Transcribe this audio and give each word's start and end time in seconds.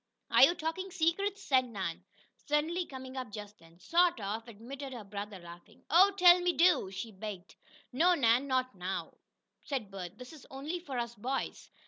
"Are 0.31 0.41
you 0.41 0.55
talking 0.55 0.89
secrets?" 0.89 1.51
asked 1.51 1.65
Nan, 1.67 2.03
suddenly 2.35 2.87
coming 2.87 3.15
up 3.15 3.31
just 3.31 3.59
then. 3.59 3.77
"Sort 3.77 4.19
of," 4.19 4.47
admitted 4.47 4.93
her 4.93 5.03
brother, 5.03 5.37
laughing. 5.37 5.83
"Oh, 5.91 6.09
tell 6.17 6.41
me 6.41 6.53
do!" 6.53 6.89
she 6.89 7.11
begged. 7.11 7.53
"No, 7.93 8.15
Nan. 8.15 8.47
Not 8.47 8.73
now," 8.73 9.19
said 9.63 9.91
Bert. 9.91 10.17
"This 10.17 10.33
is 10.33 10.47
only 10.49 10.79
for 10.79 10.97
us 10.97 11.13
boys." 11.13 11.69